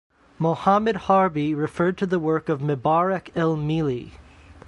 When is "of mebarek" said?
2.49-3.29